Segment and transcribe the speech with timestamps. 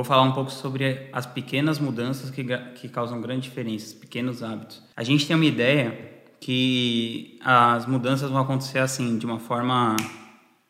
[0.00, 2.42] vou falar um pouco sobre as pequenas mudanças que,
[2.74, 4.82] que causam grande diferença, pequenos hábitos.
[4.96, 5.94] A gente tem uma ideia
[6.40, 9.96] que as mudanças vão acontecer assim, de uma forma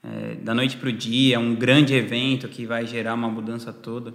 [0.03, 4.13] é, da noite para o dia, um grande evento que vai gerar uma mudança toda.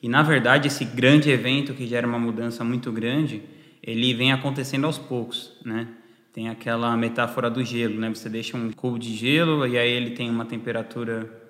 [0.00, 3.42] E na verdade, esse grande evento que gera uma mudança muito grande,
[3.82, 5.88] ele vem acontecendo aos poucos, né?
[6.32, 8.08] Tem aquela metáfora do gelo, né?
[8.10, 11.41] Você deixa um cubo de gelo e aí ele tem uma temperatura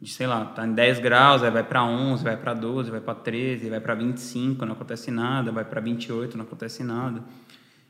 [0.00, 3.00] de, sei lá, tá em 10 graus, aí vai para 11, vai para 12, vai
[3.00, 7.22] para 13, vai para 25, não acontece nada, vai para 28, não acontece nada.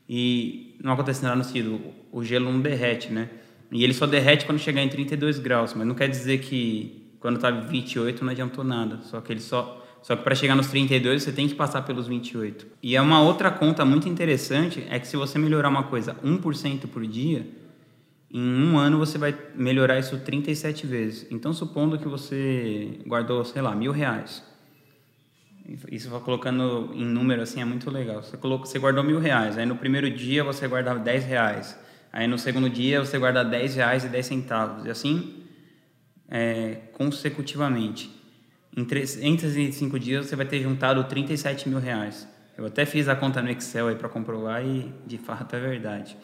[0.09, 1.81] E não acontece nada no sentido,
[2.11, 3.29] o gelo não derrete, né?
[3.71, 7.39] E ele só derrete quando chegar em 32 graus, mas não quer dizer que quando
[7.39, 11.23] tá 28 não adiantou nada, só que ele só só que para chegar nos 32
[11.23, 12.65] você tem que passar pelos 28.
[12.81, 16.87] E é uma outra conta muito interessante é que se você melhorar uma coisa 1%
[16.87, 17.45] por dia,
[18.29, 21.27] em um ano você vai melhorar isso 37 vezes.
[21.31, 24.43] Então, supondo que você guardou, sei lá, mil reais.
[25.91, 28.23] Isso vai colocando em número assim é muito legal.
[28.23, 31.77] Você, colocou, você guardou mil reais, aí no primeiro dia você guarda 10 reais.
[32.11, 34.85] Aí no segundo dia você guarda 10 reais e 10 centavos.
[34.85, 35.43] E assim
[36.29, 38.09] é, consecutivamente.
[38.75, 42.27] Em 365 dias você vai ter juntado 37 mil reais.
[42.57, 46.17] Eu até fiz a conta no Excel aí para comprovar e de fato é verdade.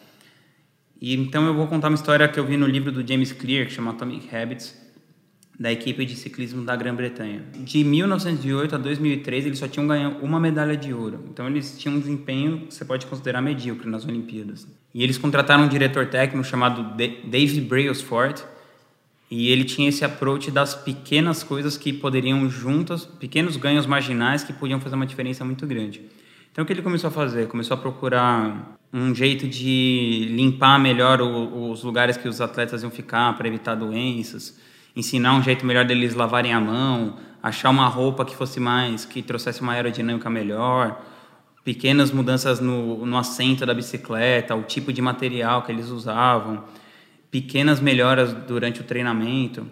[1.04, 3.68] E então eu vou contar uma história que eu vi no livro do James Clear,
[3.68, 4.74] que chama Atomic Habits,
[5.60, 7.44] da equipe de ciclismo da Grã-Bretanha.
[7.58, 11.26] De 1908 a 2003 eles só tinham ganho uma medalha de ouro.
[11.30, 14.66] Então eles tinham um desempenho que você pode considerar medíocre nas Olimpíadas.
[14.94, 18.42] E eles contrataram um diretor técnico chamado David Brailsford,
[19.30, 24.54] e ele tinha esse approach das pequenas coisas que poderiam juntas, pequenos ganhos marginais que
[24.54, 26.02] podiam fazer uma diferença muito grande.
[26.50, 27.50] Então o que ele começou a fazer?
[27.50, 32.92] Começou a procurar um jeito de limpar melhor o, os lugares que os atletas iam
[32.92, 34.56] ficar para evitar doenças,
[34.96, 39.24] ensinar um jeito melhor deles lavarem a mão, achar uma roupa que fosse mais, que
[39.24, 41.04] trouxesse uma aerodinâmica melhor,
[41.64, 46.64] pequenas mudanças no, no assento da bicicleta, o tipo de material que eles usavam
[47.32, 49.66] pequenas melhoras durante o treinamento,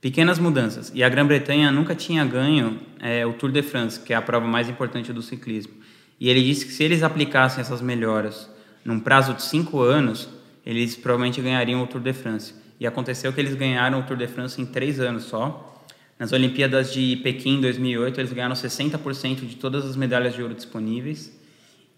[0.00, 0.90] pequenas mudanças.
[0.92, 4.48] E a Grã-Bretanha nunca tinha ganho é, o Tour de France, que é a prova
[4.48, 5.74] mais importante do ciclismo.
[6.18, 8.52] E ele disse que se eles aplicassem essas melhoras
[8.84, 10.28] num prazo de cinco anos,
[10.64, 12.54] eles provavelmente ganhariam o Tour de France.
[12.78, 15.82] E aconteceu que eles ganharam o Tour de France em três anos só.
[16.18, 21.32] Nas Olimpíadas de Pequim 2008, eles ganharam 60% de todas as medalhas de ouro disponíveis.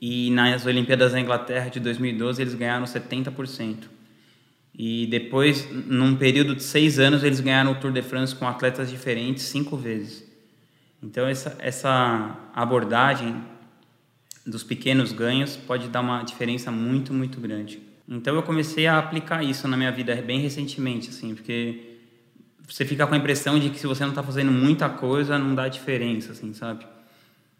[0.00, 3.76] E nas Olimpíadas da Inglaterra de 2012, eles ganharam 70%.
[4.78, 8.90] E depois, num período de seis anos, eles ganharam o Tour de France com atletas
[8.90, 10.24] diferentes cinco vezes.
[11.02, 13.42] Então, essa, essa abordagem
[14.46, 17.82] dos pequenos ganhos pode dar uma diferença muito, muito grande.
[18.08, 21.96] Então, eu comecei a aplicar isso na minha vida bem recentemente, assim, porque
[22.68, 25.54] você fica com a impressão de que se você não está fazendo muita coisa, não
[25.54, 26.86] dá diferença, assim, sabe?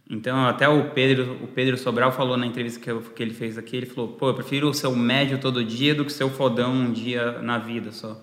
[0.08, 3.58] Então, até o Pedro, o Pedro Sobral falou na entrevista que, eu, que ele fez
[3.58, 6.30] aqui, ele falou, pô, eu prefiro ser o médio todo dia do que ser o
[6.30, 8.22] fodão um dia na vida só.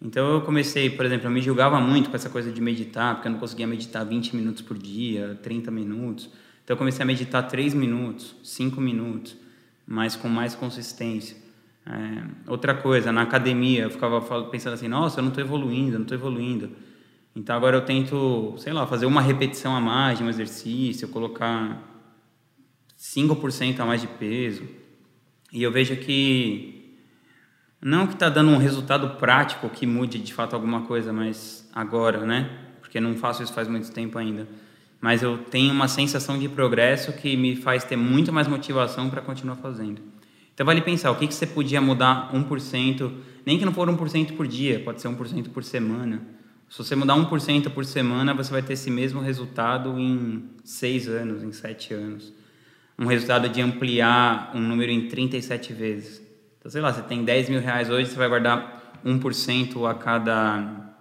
[0.00, 3.28] Então, eu comecei, por exemplo, eu me julgava muito com essa coisa de meditar, porque
[3.28, 6.30] eu não conseguia meditar 20 minutos por dia, 30 minutos.
[6.64, 9.36] Então, eu comecei a meditar 3 minutos, 5 minutos,
[9.86, 11.36] mas com mais consistência.
[11.86, 15.98] É, outra coisa, na academia, eu ficava pensando assim, nossa, eu não estou evoluindo, eu
[15.98, 16.70] não estou evoluindo.
[17.36, 21.82] Então agora eu tento, sei lá, fazer uma repetição a mais de um exercício, colocar
[22.96, 24.62] 5% a mais de peso.
[25.52, 26.96] E eu vejo que
[27.82, 32.24] não que está dando um resultado prático que mude de fato alguma coisa, mas agora,
[32.24, 32.50] né?
[32.80, 34.48] Porque não faço isso faz muito tempo ainda.
[35.04, 39.20] Mas eu tenho uma sensação de progresso que me faz ter muito mais motivação para
[39.20, 40.00] continuar fazendo.
[40.54, 43.12] Então vale pensar, o que, que você podia mudar 1%,
[43.44, 46.34] nem que não for 1% por dia, pode ser 1% por semana
[46.74, 51.42] se você mudar 1% por semana, você vai ter esse mesmo resultado em 6 anos,
[51.44, 52.32] em 7 anos.
[52.98, 56.20] Um resultado de ampliar um número em 37 vezes.
[56.58, 60.96] Então, sei lá, você tem 10 mil reais hoje, você vai guardar 1% a cada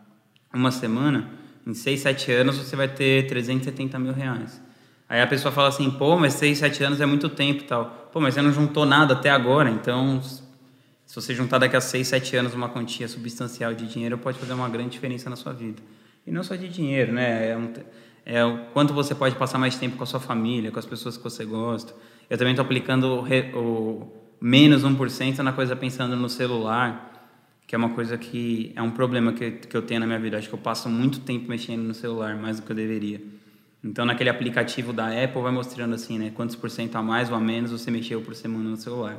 [0.54, 1.28] uma semana.
[1.66, 4.62] Em 6, 7 anos, você vai ter 370 mil reais.
[5.08, 8.10] Aí a pessoa fala assim, pô, mas 6, 7 anos é muito tempo e tal.
[8.12, 10.22] Pô, mas você não juntou nada até agora, então
[11.06, 14.54] se você juntar daqui a 6, 7 anos uma quantia substancial de dinheiro, pode fazer
[14.54, 15.82] uma grande diferença na sua vida.
[16.26, 17.50] E não só de dinheiro, né?
[17.50, 17.74] É, um,
[18.26, 21.18] é o quanto você pode passar mais tempo com a sua família, com as pessoas
[21.18, 21.94] que você gosta.
[22.30, 27.13] Eu também estou aplicando o, o menos 1% na coisa pensando no celular,
[27.68, 30.38] que é uma coisa que é um problema que, que eu tenho na minha vida.
[30.38, 33.22] Acho que eu passo muito tempo mexendo no celular, mais do que eu deveria.
[33.84, 36.32] Então, naquele aplicativo da Apple, vai mostrando assim, né?
[36.34, 39.18] Quantos por cento a mais ou a menos você mexeu por semana no celular.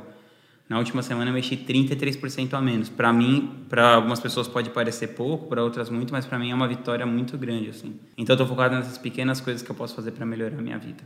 [0.67, 2.89] Na última semana eu mexi 33% a menos.
[2.89, 6.55] Para mim, para algumas pessoas pode parecer pouco, para outras muito, mas para mim é
[6.55, 7.99] uma vitória muito grande assim.
[8.17, 10.79] Então eu tô focado nessas pequenas coisas que eu posso fazer para melhorar a minha
[10.79, 11.03] vida.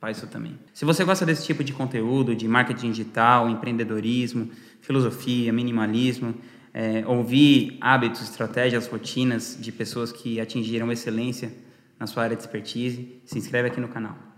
[0.00, 0.58] Faz isso também.
[0.72, 4.50] Se você gosta desse tipo de conteúdo, de marketing digital, empreendedorismo,
[4.80, 6.34] filosofia, minimalismo,
[6.74, 11.52] é, ouvir hábitos, estratégias, rotinas de pessoas que atingiram excelência
[11.98, 14.31] na sua área de expertise, se inscreve aqui no canal.